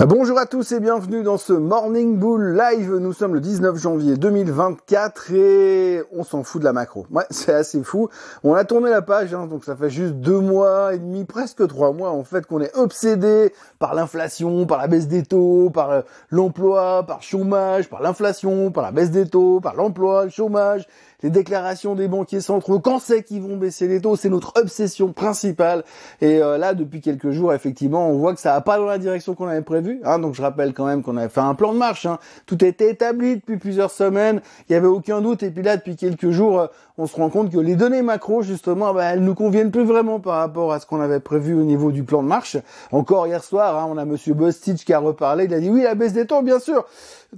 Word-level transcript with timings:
Bonjour 0.00 0.40
à 0.40 0.46
tous 0.46 0.72
et 0.72 0.80
bienvenue 0.80 1.22
dans 1.22 1.38
ce 1.38 1.52
Morning 1.52 2.18
Bull 2.18 2.56
Live. 2.58 2.96
Nous 2.96 3.12
sommes 3.12 3.32
le 3.32 3.40
19 3.40 3.76
janvier 3.76 4.16
2024 4.16 5.32
et 5.32 6.02
on 6.10 6.24
s'en 6.24 6.42
fout 6.42 6.60
de 6.60 6.64
la 6.64 6.72
macro. 6.72 7.06
Ouais, 7.12 7.22
c'est 7.30 7.54
assez 7.54 7.80
fou. 7.84 8.08
On 8.42 8.54
a 8.54 8.64
tourné 8.64 8.90
la 8.90 9.02
page, 9.02 9.32
hein, 9.34 9.46
donc 9.46 9.64
ça 9.64 9.76
fait 9.76 9.90
juste 9.90 10.14
deux 10.14 10.40
mois 10.40 10.94
et 10.94 10.98
demi, 10.98 11.24
presque 11.24 11.64
trois 11.68 11.92
mois 11.92 12.10
en 12.10 12.24
fait 12.24 12.44
qu'on 12.44 12.60
est 12.60 12.76
obsédé 12.76 13.54
par 13.78 13.94
l'inflation, 13.94 14.66
par 14.66 14.78
la 14.78 14.88
baisse 14.88 15.06
des 15.06 15.22
taux, 15.22 15.70
par 15.70 15.90
euh, 15.92 16.00
l'emploi, 16.28 17.04
par 17.06 17.22
chômage, 17.22 17.88
par 17.88 18.02
l'inflation, 18.02 18.72
par 18.72 18.82
la 18.82 18.90
baisse 18.90 19.12
des 19.12 19.28
taux, 19.28 19.60
par 19.60 19.76
l'emploi, 19.76 20.24
le 20.24 20.30
chômage, 20.30 20.88
les 21.22 21.30
déclarations 21.30 21.94
des 21.94 22.08
banquiers 22.08 22.40
centraux, 22.40 22.80
quand 22.80 22.98
c'est 22.98 23.22
qu'ils 23.22 23.42
vont 23.42 23.56
baisser 23.56 23.88
les 23.88 24.00
taux, 24.00 24.16
c'est 24.16 24.28
notre 24.28 24.52
obsession 24.56 25.12
principale. 25.12 25.84
Et 26.20 26.42
euh, 26.42 26.58
là, 26.58 26.74
depuis 26.74 27.00
quelques 27.00 27.30
jours, 27.30 27.52
effectivement, 27.54 28.08
on 28.08 28.18
voit 28.18 28.34
que 28.34 28.40
ça 28.40 28.52
va 28.52 28.60
pas 28.60 28.78
dans 28.78 28.86
la 28.86 28.98
direction 28.98 29.34
qu'on 29.34 29.48
avait 29.48 29.62
prévu. 29.62 30.00
Hein, 30.04 30.18
donc 30.18 30.34
je 30.34 30.42
rappelle 30.42 30.74
quand 30.74 30.86
même 30.86 31.02
qu'on 31.02 31.16
avait 31.16 31.28
fait 31.28 31.40
un 31.40 31.54
plan 31.54 31.72
de 31.72 31.78
marche. 31.78 32.06
Hein. 32.06 32.18
Tout 32.46 32.64
était 32.64 32.90
établi 32.90 33.36
depuis 33.36 33.56
plusieurs 33.56 33.90
semaines. 33.90 34.40
Il 34.68 34.72
y 34.72 34.76
avait 34.76 34.86
aucun 34.86 35.20
doute. 35.20 35.42
Et 35.42 35.50
puis 35.50 35.62
là, 35.62 35.76
depuis 35.76 35.96
quelques 35.96 36.30
jours, 36.30 36.60
euh, 36.60 36.66
on 36.96 37.06
se 37.06 37.16
rend 37.16 37.28
compte 37.28 37.50
que 37.50 37.58
les 37.58 37.74
données 37.74 38.02
macro, 38.02 38.42
justement, 38.42 38.94
bah, 38.94 39.06
elles 39.06 39.24
nous 39.24 39.34
conviennent 39.34 39.70
plus 39.70 39.84
vraiment 39.84 40.20
par 40.20 40.36
rapport 40.36 40.72
à 40.72 40.80
ce 40.80 40.86
qu'on 40.86 41.00
avait 41.00 41.20
prévu 41.20 41.54
au 41.54 41.64
niveau 41.64 41.90
du 41.90 42.04
plan 42.04 42.22
de 42.22 42.28
marche. 42.28 42.56
Encore 42.92 43.26
hier 43.26 43.42
soir, 43.42 43.76
hein, 43.78 43.88
on 43.90 43.98
a 43.98 44.04
Monsieur 44.04 44.34
Bostich 44.34 44.84
qui 44.84 44.92
a 44.92 44.98
reparlé. 44.98 45.44
Il 45.44 45.54
a 45.54 45.60
dit 45.60 45.70
oui, 45.70 45.82
la 45.82 45.94
baisse 45.94 46.12
des 46.12 46.26
taux, 46.26 46.42
bien 46.42 46.60
sûr 46.60 46.84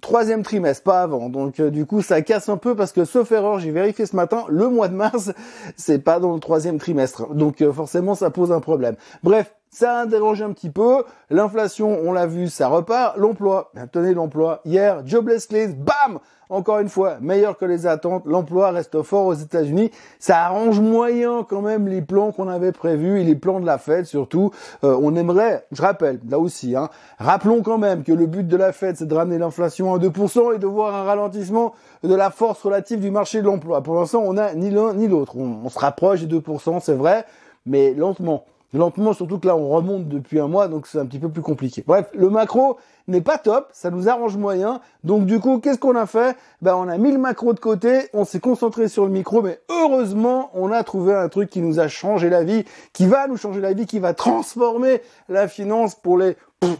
troisième 0.01 0.42
trimestre, 0.42 0.82
pas 0.82 1.02
avant. 1.02 1.29
Donc 1.29 1.60
euh, 1.60 1.70
du 1.70 1.87
coup, 1.87 2.02
ça 2.02 2.23
casse 2.23 2.48
un 2.48 2.56
peu 2.56 2.74
parce 2.74 2.92
que 2.92 3.05
sauf 3.05 3.30
erreur, 3.32 3.59
j'ai 3.59 3.70
vérifié 3.70 4.06
ce 4.06 4.16
matin, 4.16 4.45
le 4.48 4.69
mois 4.69 4.88
de 4.88 4.95
mars, 4.95 5.32
c'est 5.77 5.98
pas 5.98 6.20
dans 6.20 6.34
le 6.34 6.41
troisième 6.41 6.79
trimestre. 6.79 7.32
Donc 7.34 7.62
euh, 7.62 7.73
forcément, 7.73 8.15
ça 8.15 8.30
pose 8.30 8.52
un 8.52 8.60
problème. 8.60 8.96
Bref, 9.23 9.54
ça 9.77 10.01
a 10.01 10.07
dérangé 10.07 10.43
un 10.43 10.53
petit 10.53 10.71
peu. 10.71 11.05
L'inflation, 11.29 11.98
on 12.03 12.12
l'a 12.12 12.27
vu, 12.27 12.48
ça 12.48 12.69
repart. 12.69 13.19
L'emploi, 13.19 13.71
tenez 13.93 14.15
l'emploi. 14.15 14.62
Hier, 14.65 15.07
jobless 15.07 15.47
claims, 15.47 15.75
bam 15.75 16.19
encore 16.49 16.79
une 16.79 16.88
fois, 16.88 17.18
meilleur 17.21 17.59
que 17.59 17.66
les 17.66 17.87
attentes. 17.87 18.23
L'emploi 18.24 18.71
reste 18.71 19.02
fort 19.02 19.27
aux 19.27 19.35
États-Unis. 19.35 19.91
Ça 20.18 20.45
arrange 20.45 20.80
moyen 20.80 21.45
quand 21.46 21.60
même 21.60 21.88
les 21.88 22.01
plans 22.01 22.33
qu'on 22.33 22.49
avait 22.49 22.73
prévus 22.73 23.21
et 23.21 23.24
les 23.24 23.35
plans 23.35 23.60
de 23.60 23.66
la 23.66 23.77
Fed 23.77 24.07
surtout. 24.07 24.51
Euh, 24.85 24.96
on 25.02 25.15
aimerait, 25.15 25.66
je 25.73 25.83
rappelle, 25.83 26.21
là 26.27 26.38
aussi, 26.38 26.74
hein, 26.74 26.88
rappelons 27.18 27.63
quand 27.63 27.79
même 27.79 28.02
que 28.02 28.13
le 28.13 28.27
but 28.27 28.46
de 28.46 28.57
la 28.57 28.73
Fed, 28.73 28.96
c'est 28.96 29.07
de 29.07 29.15
ramener 29.15 29.38
l'inflation 29.38 29.93
à 29.93 29.99
2% 29.99 30.55
et 30.55 30.59
de 30.59 30.66
voir 30.66 30.95
un 30.95 31.02
ralentissement 31.02 31.74
de 32.02 32.15
la 32.15 32.30
force 32.30 32.63
relative 32.63 33.01
du 33.01 33.11
marché 33.11 33.43
de 33.43 33.46
l'emploi. 33.46 33.83
Pour 33.83 33.96
l'instant, 33.96 34.23
on 34.24 34.35
n'a 34.35 34.55
ni 34.55 34.71
l'un 34.71 34.95
ni 34.95 35.09
l'autre. 35.09 35.37
On, 35.37 35.61
on 35.65 35.68
se 35.68 35.79
rapproche 35.79 36.23
des 36.23 36.38
2%, 36.38 36.80
c'est 36.80 36.95
vrai, 36.95 37.27
mais 37.66 37.93
lentement 37.93 38.45
lentement, 38.72 39.12
surtout 39.12 39.38
que 39.38 39.46
là 39.46 39.56
on 39.56 39.68
remonte 39.68 40.09
depuis 40.09 40.40
un 40.40 40.48
mois, 40.48 40.68
donc 40.68 40.86
c'est 40.86 40.98
un 40.98 41.06
petit 41.06 41.18
peu 41.18 41.28
plus 41.28 41.42
compliqué. 41.42 41.84
Bref, 41.86 42.09
le 42.14 42.30
macro 42.30 42.78
n'est 43.09 43.20
pas 43.20 43.38
top, 43.38 43.68
ça 43.72 43.90
nous 43.90 44.09
arrange 44.09 44.36
moyen. 44.36 44.80
Donc 45.04 45.26
du 45.26 45.40
coup, 45.40 45.59
qu'est-ce 45.59 45.78
qu'on 45.78 45.96
a 45.96 46.06
fait? 46.06 46.36
Ben 46.62 46.74
on 46.74 46.88
a 46.88 46.98
mis 46.98 47.12
le 47.12 47.18
macro 47.18 47.52
de 47.52 47.60
côté, 47.60 48.09
on 48.12 48.24
s'est 48.24 48.40
concentré 48.40 48.88
sur 48.88 49.04
le 49.04 49.10
micro, 49.10 49.42
mais 49.42 49.60
heureusement, 49.70 50.50
on 50.54 50.72
a 50.72 50.82
trouvé 50.82 51.14
un 51.14 51.28
truc 51.28 51.50
qui 51.50 51.60
nous 51.60 51.80
a 51.80 51.88
changé 51.88 52.28
la 52.28 52.44
vie, 52.44 52.64
qui 52.92 53.06
va 53.06 53.26
nous 53.28 53.37
changer 53.37 53.60
la 53.60 53.72
vie, 53.72 53.87
qui 53.87 53.98
va 53.98 54.14
transformer 54.14 55.02
la 55.28 55.48
finance 55.48 55.94
pour 55.94 56.18
les 56.18 56.37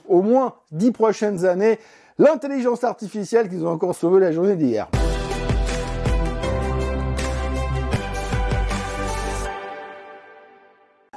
au 0.08 0.22
moins 0.22 0.54
dix 0.72 0.92
prochaines 0.92 1.44
années. 1.44 1.78
L'intelligence 2.18 2.82
artificielle 2.82 3.48
qu'ils 3.48 3.64
ont 3.66 3.70
encore 3.70 3.94
sauvé 3.94 4.20
la 4.20 4.32
journée 4.32 4.56
d'hier. 4.56 4.88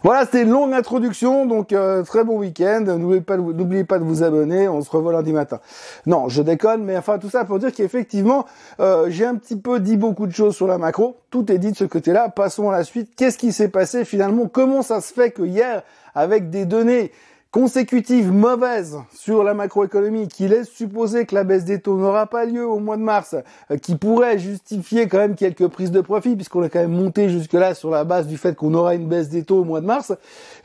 Voilà, 0.03 0.23
c'était 0.25 0.44
une 0.44 0.52
longue 0.52 0.73
introduction, 0.73 1.45
donc 1.45 1.73
euh, 1.73 2.03
très 2.03 2.23
bon 2.23 2.38
week-end. 2.38 2.86
N'oubliez 2.97 3.83
pas, 3.83 4.00
de 4.00 4.03
vous 4.03 4.23
abonner. 4.23 4.69
On 4.69 4.81
se 4.81 4.89
revoit 4.89 5.11
lundi 5.11 5.33
matin. 5.33 5.59
Non, 6.05 6.30
je 6.30 6.42
déconne, 6.42 6.83
mais 6.83 6.97
enfin 6.97 7.17
tout 7.19 7.30
ça 7.30 7.44
pour 7.44 7.59
dire 7.59 7.73
qu'effectivement, 7.73 8.45
euh, 8.80 9.08
j'ai 9.09 9.25
un 9.25 9.36
petit 9.36 9.58
peu 9.58 9.80
dit 9.81 9.97
beaucoup 9.97 10.25
de 10.25 10.31
choses 10.31 10.55
sur 10.55 10.67
la 10.67 10.77
macro. 10.77 11.17
Tout 11.31 11.52
est 11.52 11.58
dit 11.58 11.72
de 11.72 11.77
ce 11.77 11.83
côté-là. 11.83 12.30
Passons 12.30 12.70
à 12.70 12.71
la 12.71 12.83
suite. 12.86 13.11
Qu'est-ce 13.17 13.38
qui 13.38 13.52
s'est 13.52 13.67
passé 13.67 14.05
finalement? 14.05 14.48
Comment 14.48 14.82
ça 14.82 15.02
se 15.02 15.14
fait 15.14 15.32
que 15.32 15.43
hier, 15.43 15.83
avec 16.15 16.49
des 16.49 16.65
données 16.65 17.11
consécutive 17.52 18.32
mauvaise 18.32 18.99
sur 19.11 19.43
la 19.43 19.55
macroéconomie 19.55 20.27
qui 20.27 20.48
laisse 20.48 20.70
supposer 20.70 21.26
que 21.26 21.33
la 21.33 21.43
baisse 21.43 21.65
des 21.65 21.80
taux 21.80 21.98
n'aura 21.98 22.27
pas 22.27 22.45
lieu 22.45 22.67
au 22.67 22.77
mois 22.77 22.95
de 22.95 23.02
mars, 23.02 23.36
euh, 23.71 23.77
qui 23.77 23.95
pourrait 23.95 24.37
justifier 24.37 25.08
quand 25.08 25.17
même 25.17 25.36
quelques 25.36 25.67
prises 25.67 25.89
de 25.89 26.02
profit 26.02 26.36
puisqu'on 26.36 26.64
est 26.64 26.70
quand 26.70 26.80
même 26.80 26.92
monté 26.92 27.27
jusque-là 27.30 27.73
sur 27.73 27.89
la 27.89 28.04
base 28.04 28.27
du 28.27 28.38
fait 28.38 28.55
qu'on 28.55 28.73
aura 28.76 28.93
une 28.93 29.08
baisse 29.08 29.30
des 29.30 29.43
taux 29.43 29.61
au 29.61 29.64
mois 29.64 29.82
de 29.82 29.88
mars, 29.88 30.14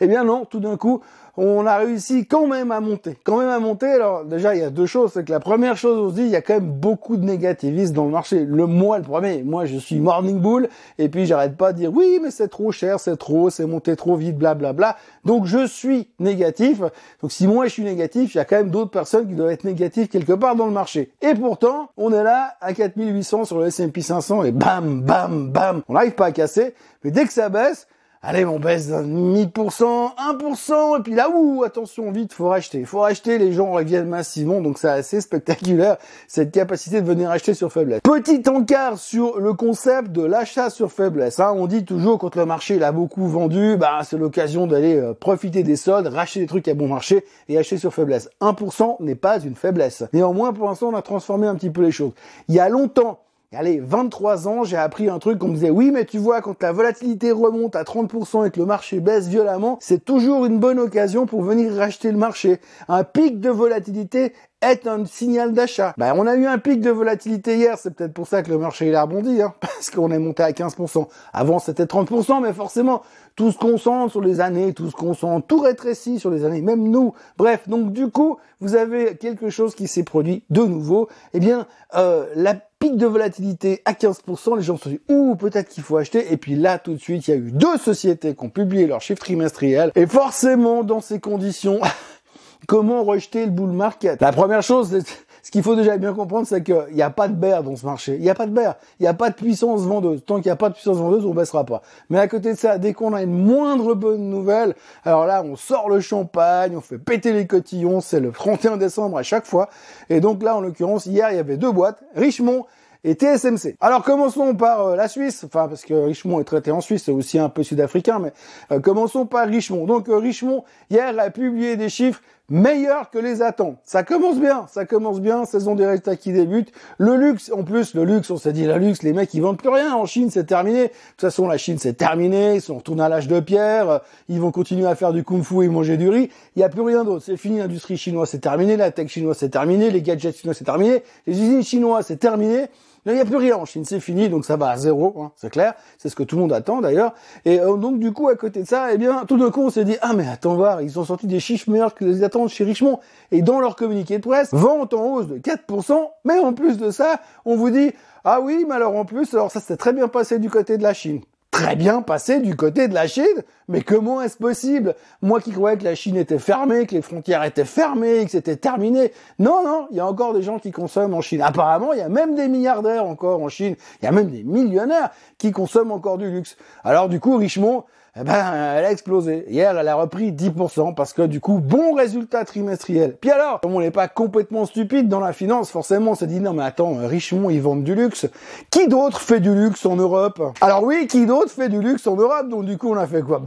eh 0.00 0.06
bien 0.06 0.24
non, 0.24 0.44
tout 0.44 0.60
d'un 0.60 0.76
coup, 0.76 1.00
on 1.36 1.66
a 1.66 1.76
réussi 1.78 2.26
quand 2.26 2.46
même 2.46 2.70
à 2.70 2.80
monter. 2.80 3.16
Quand 3.24 3.38
même 3.38 3.48
à 3.48 3.58
monter, 3.58 3.86
alors 3.86 4.24
déjà 4.24 4.54
il 4.54 4.60
y 4.60 4.64
a 4.64 4.70
deux 4.70 4.86
choses, 4.86 5.12
c'est 5.14 5.24
que 5.24 5.32
la 5.32 5.40
première 5.40 5.76
chose 5.76 5.98
on 5.98 6.10
se 6.10 6.14
dit, 6.14 6.22
il 6.22 6.30
y 6.30 6.36
a 6.36 6.42
quand 6.42 6.54
même 6.54 6.70
beaucoup 6.70 7.16
de 7.16 7.24
négativisme 7.24 7.94
dans 7.94 8.04
le 8.04 8.10
marché. 8.10 8.44
Le 8.44 8.66
moi 8.66 8.98
le 8.98 9.04
premier, 9.04 9.42
moi 9.42 9.64
je 9.64 9.76
suis 9.76 9.98
morning 9.98 10.40
bull, 10.40 10.68
et 10.98 11.08
puis 11.08 11.26
j'arrête 11.26 11.56
pas 11.56 11.72
de 11.72 11.78
dire 11.78 11.92
oui 11.92 12.20
mais 12.22 12.30
c'est 12.30 12.48
trop 12.48 12.72
cher, 12.72 13.00
c'est 13.00 13.16
trop, 13.16 13.50
c'est 13.50 13.66
monté 13.66 13.96
trop 13.96 14.16
vite, 14.16 14.36
blablabla. 14.36 14.72
Bla, 14.72 14.92
bla. 14.92 14.96
Donc 15.24 15.46
je 15.46 15.66
suis 15.66 16.08
négatif. 16.18 16.80
Donc 17.20 17.32
si 17.32 17.46
moi 17.46 17.66
je 17.66 17.72
suis 17.72 17.84
négatif, 17.84 18.34
il 18.34 18.38
y 18.38 18.40
a 18.40 18.44
quand 18.44 18.56
même 18.56 18.70
d'autres 18.70 18.90
personnes 18.90 19.26
qui 19.26 19.34
doivent 19.34 19.50
être 19.50 19.64
négatives 19.64 20.08
quelque 20.08 20.32
part 20.32 20.56
dans 20.56 20.66
le 20.66 20.72
marché. 20.72 21.10
Et 21.20 21.34
pourtant, 21.34 21.90
on 21.96 22.12
est 22.12 22.22
là 22.22 22.56
à 22.60 22.72
4800 22.72 23.44
sur 23.44 23.58
le 23.58 23.66
S&P 23.66 24.00
500 24.00 24.44
et 24.44 24.52
bam, 24.52 25.02
bam, 25.02 25.50
bam, 25.50 25.82
on 25.88 25.94
n'arrive 25.94 26.14
pas 26.14 26.26
à 26.26 26.32
casser. 26.32 26.74
Mais 27.02 27.10
dès 27.10 27.24
que 27.24 27.32
ça 27.32 27.48
baisse, 27.48 27.86
allez, 28.24 28.44
on 28.44 28.58
baisse 28.58 28.88
d'un 28.88 29.02
demi 29.02 29.46
pour 29.46 29.72
cent, 29.72 30.14
1%, 30.16 30.98
et 30.98 31.02
puis 31.02 31.14
là, 31.14 31.28
ouh, 31.30 31.62
attention, 31.62 32.10
vite, 32.10 32.32
faut 32.32 32.48
racheter. 32.48 32.84
Faut 32.84 33.00
racheter, 33.00 33.38
les 33.38 33.52
gens 33.52 33.72
reviennent 33.72 34.08
massivement, 34.08 34.60
donc 34.60 34.78
c'est 34.78 34.88
assez 34.88 35.20
spectaculaire, 35.20 35.96
cette 36.26 36.50
capacité 36.50 37.00
de 37.00 37.06
venir 37.06 37.30
acheter 37.30 37.54
sur 37.54 37.70
faiblesse. 37.70 38.00
Petit 38.02 38.42
encart 38.48 38.98
sur 38.98 39.38
le 39.38 39.52
concept 39.52 40.12
de 40.12 40.22
l'achat 40.22 40.70
sur 40.70 40.90
faiblesse. 40.90 41.38
Hein. 41.38 41.52
On 41.56 41.66
dit 41.66 41.84
toujours, 41.84 42.18
quand 42.18 42.34
le 42.36 42.46
marché 42.46 42.76
il 42.76 42.84
a 42.84 42.92
beaucoup 42.92 43.26
vendu, 43.28 43.76
bah, 43.76 44.00
c'est 44.04 44.18
l'occasion 44.18 44.66
d'aller 44.66 44.96
euh, 44.96 45.12
profiter 45.12 45.62
des 45.62 45.76
soldes, 45.76 46.06
racheter 46.06 46.40
des 46.40 46.46
trucs 46.46 46.66
à 46.68 46.74
bon 46.74 46.88
marché 46.88 47.24
et 47.48 47.58
acheter 47.58 47.76
sur 47.76 47.92
faiblesse. 47.92 48.30
1% 48.40 48.96
n'est 49.00 49.14
pas 49.14 49.40
une 49.40 49.54
faiblesse. 49.54 50.04
Néanmoins, 50.12 50.52
pour 50.52 50.68
l'instant, 50.68 50.88
on 50.88 50.96
a 50.96 51.02
transformé 51.02 51.46
un 51.46 51.54
petit 51.54 51.70
peu 51.70 51.82
les 51.82 51.92
choses. 51.92 52.12
Il 52.48 52.54
y 52.54 52.60
a 52.60 52.68
longtemps, 52.68 53.20
allez, 53.54 53.80
23 53.80 54.48
ans, 54.48 54.64
j'ai 54.64 54.76
appris 54.76 55.08
un 55.08 55.18
truc 55.18 55.38
qu'on 55.38 55.48
me 55.48 55.54
disait, 55.54 55.70
oui, 55.70 55.90
mais 55.90 56.04
tu 56.04 56.18
vois, 56.18 56.40
quand 56.40 56.62
la 56.62 56.72
volatilité 56.72 57.32
remonte 57.32 57.76
à 57.76 57.82
30% 57.82 58.46
et 58.46 58.50
que 58.50 58.58
le 58.58 58.66
marché 58.66 59.00
baisse 59.00 59.28
violemment, 59.28 59.78
c'est 59.80 60.04
toujours 60.04 60.46
une 60.46 60.58
bonne 60.58 60.78
occasion 60.78 61.26
pour 61.26 61.42
venir 61.42 61.74
racheter 61.74 62.10
le 62.10 62.18
marché. 62.18 62.60
Un 62.88 63.04
pic 63.04 63.40
de 63.40 63.50
volatilité 63.50 64.32
est 64.64 64.86
un 64.86 65.04
signal 65.04 65.52
d'achat. 65.52 65.94
Ben, 65.98 66.14
on 66.16 66.26
a 66.26 66.36
eu 66.36 66.46
un 66.46 66.58
pic 66.58 66.80
de 66.80 66.90
volatilité 66.90 67.56
hier, 67.56 67.76
c'est 67.78 67.94
peut-être 67.94 68.14
pour 68.14 68.26
ça 68.26 68.42
que 68.42 68.50
le 68.50 68.58
marché 68.58 68.88
il 68.88 68.94
a 68.94 69.02
rebondi, 69.02 69.42
hein, 69.42 69.52
parce 69.60 69.90
qu'on 69.90 70.10
est 70.10 70.18
monté 70.18 70.42
à 70.42 70.52
15%. 70.52 71.06
Avant 71.32 71.58
c'était 71.58 71.84
30%, 71.84 72.42
mais 72.42 72.52
forcément, 72.52 73.02
tout 73.36 73.52
se 73.52 73.58
concentre 73.58 74.10
sur 74.10 74.20
les 74.20 74.40
années, 74.40 74.72
tout 74.72 74.90
se 74.90 74.96
concentre, 74.96 75.46
tout 75.46 75.60
rétrécit 75.60 76.18
sur 76.18 76.30
les 76.30 76.44
années, 76.44 76.62
même 76.62 76.88
nous. 76.88 77.12
Bref, 77.36 77.68
donc 77.68 77.92
du 77.92 78.08
coup, 78.08 78.38
vous 78.60 78.74
avez 78.76 79.16
quelque 79.16 79.50
chose 79.50 79.74
qui 79.74 79.86
s'est 79.86 80.04
produit 80.04 80.44
de 80.50 80.62
nouveau. 80.62 81.08
Eh 81.34 81.40
bien, 81.40 81.66
euh, 81.94 82.26
la 82.34 82.54
pic 82.84 82.98
de 82.98 83.06
volatilité 83.06 83.80
à 83.86 83.94
15%, 83.94 84.58
les 84.58 84.62
gens 84.62 84.76
se 84.76 84.82
sont 84.82 84.90
dit, 84.90 85.00
ouh, 85.08 85.36
peut-être 85.36 85.70
qu'il 85.70 85.82
faut 85.82 85.96
acheter. 85.96 86.30
Et 86.34 86.36
puis 86.36 86.54
là, 86.54 86.78
tout 86.78 86.92
de 86.92 86.98
suite, 86.98 87.26
il 87.26 87.30
y 87.30 87.34
a 87.34 87.36
eu 87.38 87.50
deux 87.50 87.78
sociétés 87.78 88.34
qui 88.34 88.44
ont 88.44 88.50
publié 88.50 88.86
leurs 88.86 89.00
chiffres 89.00 89.20
trimestriels. 89.20 89.90
Et 89.94 90.06
forcément, 90.06 90.84
dans 90.84 91.00
ces 91.00 91.18
conditions, 91.18 91.80
comment 92.68 93.02
rejeter 93.02 93.46
le 93.46 93.52
bull 93.52 93.70
market? 93.70 94.20
La 94.20 94.32
première 94.32 94.62
chose, 94.62 95.02
ce 95.44 95.50
qu'il 95.50 95.62
faut 95.62 95.76
déjà 95.76 95.98
bien 95.98 96.14
comprendre, 96.14 96.46
c'est 96.46 96.62
qu'il 96.62 96.86
n'y 96.92 97.02
a 97.02 97.10
pas 97.10 97.28
de 97.28 97.34
bear 97.34 97.62
dans 97.62 97.76
ce 97.76 97.84
marché. 97.84 98.16
Il 98.16 98.22
n'y 98.22 98.30
a 98.30 98.34
pas 98.34 98.46
de 98.46 98.50
bear. 98.50 98.76
Il 98.98 99.02
n'y 99.02 99.08
a 99.08 99.12
pas 99.12 99.28
de 99.28 99.34
puissance 99.34 99.82
vendeuse. 99.82 100.22
Tant 100.24 100.36
qu'il 100.36 100.46
n'y 100.46 100.50
a 100.50 100.56
pas 100.56 100.70
de 100.70 100.74
puissance 100.74 100.96
vendeuse, 100.96 101.26
on 101.26 101.34
baissera 101.34 101.64
pas. 101.64 101.82
Mais 102.08 102.18
à 102.18 102.28
côté 102.28 102.54
de 102.54 102.58
ça, 102.58 102.78
dès 102.78 102.94
qu'on 102.94 103.12
a 103.12 103.22
une 103.22 103.44
moindre 103.44 103.94
bonne 103.94 104.30
nouvelle, 104.30 104.74
alors 105.04 105.26
là, 105.26 105.42
on 105.44 105.54
sort 105.54 105.90
le 105.90 106.00
champagne, 106.00 106.74
on 106.76 106.80
fait 106.80 106.96
péter 106.96 107.34
les 107.34 107.46
cotillons. 107.46 108.00
C'est 108.00 108.20
le 108.20 108.30
31 108.30 108.78
décembre 108.78 109.18
à 109.18 109.22
chaque 109.22 109.44
fois. 109.44 109.68
Et 110.08 110.20
donc 110.20 110.42
là, 110.42 110.56
en 110.56 110.60
l'occurrence, 110.60 111.04
hier, 111.04 111.30
il 111.30 111.36
y 111.36 111.40
avait 111.40 111.58
deux 111.58 111.72
boîtes. 111.72 112.02
Richemont 112.14 112.64
et 113.04 113.14
TSMC. 113.14 113.76
Alors 113.80 114.02
commençons 114.02 114.54
par 114.54 114.86
euh, 114.86 114.96
la 114.96 115.08
Suisse, 115.08 115.44
enfin 115.44 115.68
parce 115.68 115.84
que 115.84 115.94
Richemont 115.94 116.40
est 116.40 116.44
traité 116.44 116.70
en 116.70 116.80
Suisse, 116.80 117.04
c'est 117.04 117.12
aussi 117.12 117.38
un 117.38 117.50
peu 117.50 117.62
sud-africain, 117.62 118.18
mais 118.18 118.32
euh, 118.72 118.80
commençons 118.80 119.26
par 119.26 119.46
Richemont. 119.46 119.84
Donc 119.84 120.08
euh, 120.08 120.16
Richemont 120.16 120.64
hier 120.90 121.14
a 121.18 121.30
publié 121.30 121.76
des 121.76 121.90
chiffres 121.90 122.20
meilleurs 122.48 123.10
que 123.10 123.18
les 123.18 123.42
attentes. 123.42 123.78
Ça 123.84 124.02
commence 124.02 124.38
bien, 124.38 124.66
ça 124.68 124.84
commence 124.84 125.20
bien, 125.20 125.44
saison 125.44 125.74
des 125.74 125.86
résultats 125.86 126.16
qui 126.16 126.32
débute. 126.32 126.72
Le 126.98 127.16
luxe, 127.16 127.50
en 127.52 127.64
plus, 127.64 127.94
le 127.94 128.04
luxe, 128.04 128.30
on 128.30 128.36
s'est 128.36 128.52
dit, 128.52 128.64
la 128.64 128.78
luxe, 128.78 129.02
les 129.02 129.12
mecs, 129.12 129.32
ils 129.34 129.40
vendent 129.40 129.56
plus 129.56 129.70
rien. 129.70 129.94
En 129.94 130.04
Chine, 130.04 130.30
c'est 130.30 130.44
terminé. 130.44 130.82
De 130.82 130.88
toute 130.88 131.20
façon, 131.22 131.48
la 131.48 131.56
Chine, 131.56 131.78
c'est 131.78 131.94
terminé. 131.94 132.56
Ils 132.56 132.60
sont 132.60 132.76
retournés 132.76 133.02
à 133.02 133.08
l'âge 133.08 133.28
de 133.28 133.40
pierre. 133.40 134.00
Ils 134.28 134.40
vont 134.40 134.50
continuer 134.50 134.86
à 134.86 134.94
faire 134.94 135.12
du 135.12 135.24
kung-fu 135.24 135.64
et 135.64 135.68
manger 135.68 135.96
du 135.96 136.08
riz. 136.08 136.30
Il 136.54 136.58
n'y 136.58 136.64
a 136.64 136.68
plus 136.68 136.82
rien 136.82 137.04
d'autre. 137.04 137.24
C'est 137.24 137.38
fini. 137.38 137.58
L'industrie 137.58 137.96
chinoise, 137.96 138.28
c'est 138.28 138.40
terminé. 138.40 138.76
La 138.76 138.90
tech 138.90 139.08
chinoise, 139.08 139.38
c'est 139.38 139.48
terminé. 139.48 139.90
Les 139.90 140.02
gadgets 140.02 140.36
chinois, 140.36 140.54
c'est 140.54 140.64
terminé. 140.64 141.02
Les 141.26 141.40
usines 141.40 141.64
chinoises, 141.64 142.06
c'est 142.06 142.18
terminé. 142.18 142.66
Il 143.06 143.12
n'y 143.12 143.20
a 143.20 143.24
plus 143.24 143.36
rien 143.36 143.56
en 143.56 143.66
Chine, 143.66 143.84
c'est 143.84 144.00
fini, 144.00 144.30
donc 144.30 144.46
ça 144.46 144.56
va 144.56 144.70
à 144.70 144.76
zéro, 144.78 145.14
hein, 145.20 145.32
c'est 145.36 145.50
clair. 145.50 145.74
C'est 145.98 146.08
ce 146.08 146.16
que 146.16 146.22
tout 146.22 146.36
le 146.36 146.42
monde 146.42 146.52
attend 146.52 146.80
d'ailleurs. 146.80 147.14
Et 147.44 147.60
euh, 147.60 147.76
donc 147.76 147.98
du 147.98 148.12
coup, 148.12 148.28
à 148.28 148.34
côté 148.34 148.62
de 148.62 148.66
ça, 148.66 148.94
eh 148.94 148.98
bien, 148.98 149.24
tout 149.26 149.36
d'un 149.36 149.50
coup, 149.50 149.62
on 149.62 149.70
s'est 149.70 149.84
dit, 149.84 149.96
ah 150.00 150.12
mais 150.14 150.26
attends 150.26 150.54
voir, 150.54 150.80
ils 150.80 150.98
ont 150.98 151.04
sorti 151.04 151.26
des 151.26 151.40
chiffres 151.40 151.70
meilleurs 151.70 151.94
que 151.94 152.04
les 152.04 152.22
attentes 152.22 152.48
chez 152.48 152.64
Richemont. 152.64 153.00
Et 153.30 153.42
dans 153.42 153.60
leur 153.60 153.76
communiqué 153.76 154.16
de 154.18 154.22
presse, 154.22 154.48
vente 154.52 154.94
en 154.94 155.04
hausse 155.04 155.26
de 155.26 155.38
4%, 155.38 156.08
mais 156.24 156.38
en 156.38 156.54
plus 156.54 156.78
de 156.78 156.90
ça, 156.90 157.20
on 157.44 157.56
vous 157.56 157.70
dit, 157.70 157.92
ah 158.24 158.40
oui, 158.40 158.64
mais 158.66 158.74
alors 158.74 158.96
en 158.96 159.04
plus, 159.04 159.34
alors 159.34 159.50
ça 159.50 159.60
s'est 159.60 159.76
très 159.76 159.92
bien 159.92 160.08
passé 160.08 160.38
du 160.38 160.48
côté 160.48 160.78
de 160.78 160.82
la 160.82 160.94
Chine 160.94 161.20
très 161.54 161.76
bien 161.76 162.02
passé 162.02 162.40
du 162.40 162.56
côté 162.56 162.88
de 162.88 162.94
la 162.94 163.06
Chine. 163.06 163.44
Mais 163.68 163.80
comment 163.80 164.20
est-ce 164.20 164.36
possible? 164.36 164.96
Moi 165.22 165.40
qui 165.40 165.52
croyais 165.52 165.78
que 165.78 165.84
la 165.84 165.94
Chine 165.94 166.16
était 166.16 166.40
fermée, 166.40 166.84
que 166.84 166.96
les 166.96 167.02
frontières 167.02 167.44
étaient 167.44 167.64
fermées, 167.64 168.24
que 168.24 168.32
c'était 168.32 168.56
terminé. 168.56 169.12
Non, 169.38 169.62
non, 169.64 169.86
il 169.92 169.96
y 169.96 170.00
a 170.00 170.06
encore 170.06 170.34
des 170.34 170.42
gens 170.42 170.58
qui 170.58 170.72
consomment 170.72 171.14
en 171.14 171.20
Chine. 171.20 171.42
Apparemment, 171.42 171.92
il 171.92 172.00
y 172.00 172.02
a 172.02 172.08
même 172.08 172.34
des 172.34 172.48
milliardaires 172.48 173.06
encore 173.06 173.40
en 173.40 173.48
Chine. 173.48 173.76
Il 174.02 174.04
y 174.04 174.08
a 174.08 174.12
même 174.12 174.30
des 174.30 174.42
millionnaires 174.42 175.10
qui 175.38 175.52
consomment 175.52 175.92
encore 175.92 176.18
du 176.18 176.28
luxe. 176.28 176.56
Alors 176.82 177.08
du 177.08 177.20
coup, 177.20 177.36
Richemont, 177.36 177.84
eh 178.16 178.22
ben, 178.22 178.52
elle 178.76 178.84
a 178.84 178.92
explosé. 178.92 179.44
Hier, 179.48 179.76
elle 179.76 179.88
a 179.88 179.96
repris 179.96 180.30
10% 180.30 180.94
parce 180.94 181.12
que 181.12 181.22
du 181.22 181.40
coup, 181.40 181.58
bon 181.58 181.94
résultat 181.94 182.44
trimestriel. 182.44 183.16
Puis 183.20 183.32
alors, 183.32 183.58
comme 183.60 183.74
on 183.74 183.80
n'est 183.80 183.90
pas 183.90 184.06
complètement 184.06 184.66
stupide 184.66 185.08
dans 185.08 185.18
la 185.18 185.32
finance, 185.32 185.70
forcément, 185.70 186.12
on 186.12 186.14
s'est 186.14 186.28
dit, 186.28 186.38
non 186.38 186.52
mais 186.52 186.62
attends, 186.62 186.94
Richemont, 186.96 187.50
ils 187.50 187.60
vendent 187.60 187.82
du 187.82 187.96
luxe. 187.96 188.26
Qui 188.70 188.86
d'autre 188.86 189.20
fait 189.20 189.40
du 189.40 189.52
luxe 189.52 189.84
en 189.84 189.96
Europe? 189.96 190.40
Alors 190.60 190.84
oui, 190.84 191.08
qui 191.08 191.26
d'autre 191.26 191.50
fait 191.50 191.68
du 191.68 191.80
luxe 191.80 192.06
en 192.06 192.14
Europe? 192.14 192.48
Donc 192.48 192.66
du 192.66 192.78
coup, 192.78 192.90
on 192.90 192.96
a 192.96 193.06
fait 193.08 193.22
quoi? 193.22 193.42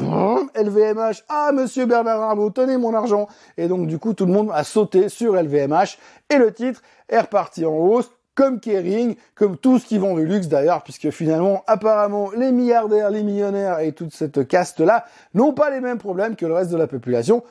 LVMH, 0.55 1.23
ah 1.29 1.51
monsieur 1.53 1.85
Bernard 1.85 2.21
Arnault, 2.21 2.49
tenez 2.49 2.75
mon 2.77 2.93
argent. 2.93 3.27
Et 3.57 3.69
donc 3.69 3.87
du 3.87 3.99
coup, 3.99 4.13
tout 4.13 4.25
le 4.25 4.33
monde 4.33 4.51
a 4.53 4.65
sauté 4.65 5.07
sur 5.07 5.33
LVMH 5.35 5.97
et 6.29 6.37
le 6.37 6.53
titre 6.53 6.81
est 7.07 7.21
reparti 7.21 7.65
en 7.65 7.71
hausse 7.71 8.11
comme 8.37 8.59
Kering, 8.59 9.15
comme 9.33 9.57
tout 9.57 9.79
ce 9.79 9.87
qui 9.87 9.97
vend 9.97 10.13
du 10.15 10.25
luxe 10.25 10.47
d'ailleurs, 10.47 10.83
puisque 10.83 11.09
finalement, 11.09 11.63
apparemment, 11.65 12.29
les 12.37 12.51
milliardaires, 12.51 13.09
les 13.09 13.23
millionnaires 13.23 13.79
et 13.79 13.93
toute 13.93 14.13
cette 14.13 14.47
caste-là 14.47 15.05
n'ont 15.33 15.53
pas 15.53 15.71
les 15.71 15.81
mêmes 15.81 15.97
problèmes 15.97 16.35
que 16.35 16.45
le 16.45 16.53
reste 16.53 16.71
de 16.71 16.77
la 16.77 16.85
population. 16.85 17.43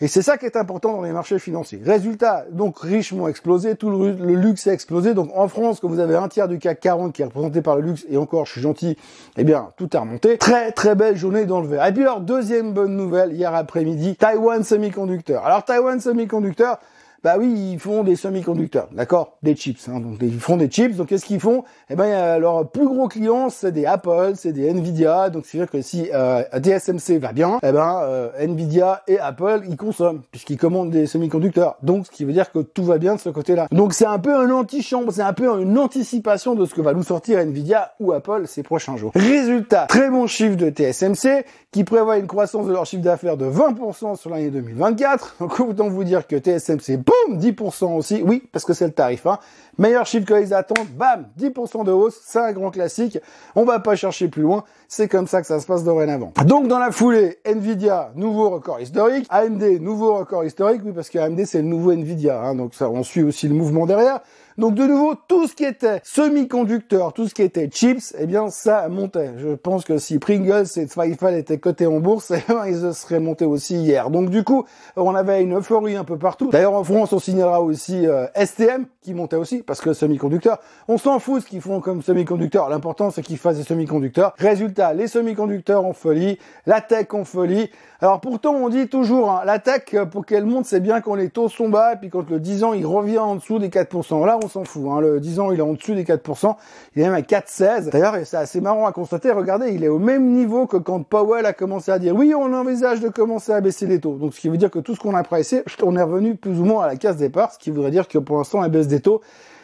Et 0.00 0.08
c'est 0.08 0.22
ça 0.22 0.38
qui 0.38 0.46
est 0.46 0.56
important 0.56 0.94
dans 0.94 1.02
les 1.02 1.12
marchés 1.12 1.38
financiers. 1.38 1.80
Résultat, 1.84 2.46
donc 2.50 2.78
richement 2.78 3.28
explosé, 3.28 3.76
tout 3.76 3.90
le, 3.90 4.12
luxe 4.34 4.66
a 4.66 4.72
explosé. 4.72 5.12
Donc 5.12 5.30
en 5.36 5.48
France, 5.48 5.80
quand 5.80 5.88
vous 5.88 6.00
avez 6.00 6.16
un 6.16 6.28
tiers 6.28 6.48
du 6.48 6.58
CAC 6.58 6.80
40 6.80 7.12
qui 7.12 7.20
est 7.20 7.26
représenté 7.26 7.60
par 7.60 7.76
le 7.76 7.82
luxe, 7.82 8.06
et 8.08 8.16
encore, 8.16 8.46
je 8.46 8.52
suis 8.52 8.62
gentil, 8.62 8.96
eh 9.36 9.44
bien, 9.44 9.68
tout 9.76 9.90
a 9.92 10.00
remonté. 10.00 10.38
Très 10.38 10.72
très 10.72 10.94
belle 10.94 11.16
journée 11.16 11.44
dans 11.44 11.60
le 11.60 11.68
vert. 11.68 11.86
Et 11.86 11.92
puis 11.92 12.02
alors, 12.02 12.20
deuxième 12.20 12.72
bonne 12.72 12.96
nouvelle, 12.96 13.32
hier 13.32 13.54
après-midi, 13.54 14.16
Taiwan 14.16 14.64
Semiconductor. 14.64 15.44
Alors 15.44 15.64
Taiwan 15.64 16.00
Semiconductor, 16.00 16.78
bah 17.22 17.36
oui, 17.38 17.72
ils 17.72 17.78
font 17.78 18.02
des 18.02 18.16
semi-conducteurs, 18.16 18.88
d'accord? 18.92 19.36
Des 19.42 19.54
chips, 19.54 19.88
hein, 19.88 20.00
donc 20.00 20.18
ils 20.20 20.40
font 20.40 20.56
des 20.56 20.68
chips, 20.68 20.96
donc 20.96 21.08
qu'est-ce 21.08 21.24
qu'ils 21.24 21.38
font? 21.38 21.62
Eh 21.88 21.94
ben, 21.94 22.38
leur 22.38 22.68
plus 22.68 22.86
gros 22.88 23.06
client, 23.06 23.48
c'est 23.48 23.70
des 23.70 23.86
Apple, 23.86 24.32
c'est 24.34 24.52
des 24.52 24.68
Nvidia, 24.68 25.30
donc 25.30 25.46
c'est-à-dire 25.46 25.70
que 25.70 25.82
si 25.82 26.08
euh, 26.12 26.42
TSMC 26.52 27.18
va 27.18 27.32
bien, 27.32 27.60
eh 27.62 27.70
ben, 27.70 28.00
euh, 28.02 28.30
Nvidia 28.40 29.02
et 29.06 29.20
Apple, 29.20 29.62
ils 29.68 29.76
consomment, 29.76 30.22
puisqu'ils 30.32 30.56
commandent 30.56 30.90
des 30.90 31.06
semi-conducteurs, 31.06 31.76
donc 31.82 32.06
ce 32.06 32.10
qui 32.10 32.24
veut 32.24 32.32
dire 32.32 32.50
que 32.50 32.58
tout 32.58 32.84
va 32.84 32.98
bien 32.98 33.14
de 33.14 33.20
ce 33.20 33.28
côté-là. 33.28 33.68
Donc 33.70 33.94
c'est 33.94 34.06
un 34.06 34.18
peu 34.18 34.34
un 34.34 34.50
anti-chambre, 34.50 35.12
c'est 35.12 35.22
un 35.22 35.32
peu 35.32 35.46
une 35.60 35.78
anticipation 35.78 36.56
de 36.56 36.66
ce 36.66 36.74
que 36.74 36.80
va 36.80 36.92
nous 36.92 37.04
sortir 37.04 37.38
Nvidia 37.38 37.92
ou 38.00 38.12
Apple 38.12 38.46
ces 38.46 38.64
prochains 38.64 38.96
jours. 38.96 39.12
Résultat, 39.14 39.86
très 39.86 40.10
bon 40.10 40.26
chiffre 40.26 40.56
de 40.56 40.70
TSMC, 40.70 41.44
qui 41.70 41.84
prévoit 41.84 42.18
une 42.18 42.26
croissance 42.26 42.66
de 42.66 42.72
leur 42.72 42.84
chiffre 42.84 43.02
d'affaires 43.02 43.36
de 43.36 43.46
20% 43.46 44.16
sur 44.16 44.30
l'année 44.30 44.50
2024, 44.50 45.36
donc 45.40 45.60
autant 45.60 45.88
vous 45.88 46.04
dire 46.04 46.26
que 46.26 46.36
TSMC, 46.36 46.98
10% 47.30 47.96
aussi. 47.96 48.22
Oui, 48.24 48.42
parce 48.52 48.64
que 48.64 48.72
c'est 48.72 48.86
le 48.86 48.92
tarif. 48.92 49.26
Hein. 49.26 49.38
Meilleur 49.78 50.06
chiffre 50.06 50.26
que 50.26 50.34
les 50.34 50.52
attentes, 50.52 50.88
bam, 50.90 51.28
10% 51.38 51.84
de 51.84 51.92
hausse, 51.92 52.20
c'est 52.24 52.38
un 52.38 52.52
grand 52.52 52.70
classique. 52.70 53.18
On 53.54 53.64
va 53.64 53.78
pas 53.80 53.96
chercher 53.96 54.28
plus 54.28 54.42
loin, 54.42 54.64
c'est 54.88 55.08
comme 55.08 55.26
ça 55.26 55.40
que 55.40 55.46
ça 55.46 55.60
se 55.60 55.66
passe 55.66 55.84
dorénavant. 55.84 56.32
Donc 56.44 56.68
dans 56.68 56.78
la 56.78 56.90
foulée, 56.90 57.38
Nvidia, 57.46 58.12
nouveau 58.14 58.50
record 58.50 58.80
historique. 58.80 59.26
AMD, 59.30 59.80
nouveau 59.80 60.16
record 60.18 60.44
historique, 60.44 60.82
oui, 60.84 60.92
parce 60.92 61.08
que 61.08 61.18
AMD 61.18 61.44
c'est 61.44 61.62
le 61.62 61.68
nouveau 61.68 61.92
Nvidia, 61.92 62.40
hein, 62.40 62.54
donc 62.54 62.74
ça, 62.74 62.90
on 62.90 63.02
suit 63.02 63.22
aussi 63.22 63.48
le 63.48 63.54
mouvement 63.54 63.86
derrière. 63.86 64.20
Donc 64.58 64.74
de 64.74 64.84
nouveau, 64.84 65.14
tout 65.14 65.46
ce 65.46 65.54
qui 65.54 65.64
était 65.64 66.00
semi-conducteur, 66.04 67.12
tout 67.12 67.28
ce 67.28 67.34
qui 67.34 67.42
était 67.42 67.68
chips, 67.68 68.14
eh 68.18 68.26
bien 68.26 68.50
ça 68.50 68.88
montait. 68.88 69.32
Je 69.38 69.54
pense 69.54 69.84
que 69.84 69.98
si 69.98 70.18
Pringles 70.18 70.66
et 70.76 70.86
Zweifel 70.86 71.34
étaient 71.34 71.58
cotés 71.58 71.86
en 71.86 72.00
bourse, 72.00 72.30
eh 72.36 72.42
bien, 72.52 72.66
ils 72.66 72.94
seraient 72.94 73.20
montés 73.20 73.44
aussi 73.44 73.76
hier. 73.76 74.10
Donc 74.10 74.30
du 74.30 74.44
coup, 74.44 74.64
on 74.96 75.14
avait 75.14 75.42
une 75.42 75.56
euphorie 75.56 75.96
un 75.96 76.04
peu 76.04 76.18
partout. 76.18 76.50
D'ailleurs 76.50 76.74
en 76.74 76.84
France, 76.84 77.12
on 77.12 77.18
signalera 77.18 77.62
aussi 77.62 78.06
euh, 78.06 78.26
STM 78.36 78.86
qui 79.02 79.14
montait 79.14 79.36
aussi, 79.36 79.62
parce 79.62 79.80
que 79.80 79.92
semi-conducteur, 79.92 80.58
on 80.88 80.98
s'en 80.98 81.18
fout 81.18 81.42
ce 81.42 81.46
qu'ils 81.48 81.60
font 81.60 81.80
comme 81.80 82.02
semi-conducteur. 82.02 82.68
L'important 82.68 83.10
c'est 83.10 83.22
qu'ils 83.22 83.38
fassent 83.38 83.56
des 83.56 83.64
semi-conducteurs. 83.64 84.34
Résultat, 84.38 84.92
les 84.92 85.08
semi-conducteurs 85.08 85.84
en 85.84 85.92
folie, 85.92 86.38
la 86.66 86.80
tech 86.80 87.06
en 87.12 87.24
folie. 87.24 87.70
Alors 88.00 88.20
pourtant, 88.20 88.54
on 88.54 88.68
dit 88.68 88.88
toujours, 88.88 89.30
hein, 89.30 89.42
la 89.44 89.58
tech, 89.60 89.84
pour 90.10 90.26
qu'elle 90.26 90.44
monte, 90.44 90.66
c'est 90.66 90.80
bien 90.80 91.00
quand 91.00 91.14
les 91.14 91.28
taux 91.28 91.48
sont 91.48 91.68
bas, 91.68 91.94
et 91.94 91.96
puis 91.96 92.10
quand 92.10 92.28
le 92.28 92.40
10 92.40 92.64
ans, 92.64 92.72
il 92.72 92.84
revient 92.84 93.18
en 93.18 93.36
dessous 93.36 93.60
des 93.60 93.68
4%. 93.68 94.26
Là, 94.26 94.38
on 94.42 94.48
s'en 94.48 94.64
fout. 94.64 94.82
Hein. 94.90 95.00
Le 95.00 95.20
10 95.20 95.40
ans, 95.40 95.52
il 95.52 95.58
est 95.58 95.62
en 95.62 95.72
dessous 95.72 95.94
des 95.94 96.04
4%. 96.04 96.54
Il 96.94 97.02
est 97.02 97.04
même 97.04 97.14
à 97.14 97.20
4,16. 97.20 97.90
D'ailleurs, 97.90 98.16
c'est 98.24 98.36
assez 98.36 98.60
marrant 98.60 98.86
à 98.86 98.92
constater. 98.92 99.30
Regardez, 99.30 99.72
il 99.72 99.84
est 99.84 99.88
au 99.88 99.98
même 99.98 100.32
niveau 100.32 100.66
que 100.66 100.76
quand 100.76 101.02
Powell 101.02 101.46
a 101.46 101.52
commencé 101.52 101.90
à 101.90 101.98
dire 101.98 102.14
oui, 102.14 102.34
on 102.34 102.52
envisage 102.52 103.00
de 103.00 103.08
commencer 103.08 103.52
à 103.52 103.60
baisser 103.60 103.86
les 103.86 104.00
taux. 104.00 104.16
Donc, 104.16 104.34
ce 104.34 104.40
qui 104.40 104.48
veut 104.48 104.56
dire 104.56 104.70
que 104.70 104.78
tout 104.78 104.94
ce 104.94 105.00
qu'on 105.00 105.14
a 105.14 105.22
pressé, 105.22 105.62
on 105.82 105.96
est 105.96 106.02
revenu 106.02 106.36
plus 106.36 106.60
ou 106.60 106.64
moins 106.64 106.84
à 106.84 106.86
la 106.86 106.96
case 106.96 107.16
départ, 107.16 107.52
ce 107.52 107.58
qui 107.58 107.70
voudrait 107.70 107.90
dire 107.90 108.08
que 108.08 108.18
pour 108.18 108.38
l'instant, 108.38 108.60
la 108.60 108.68
baisse 108.68 108.88
des 108.88 109.00
taux, 109.00 109.20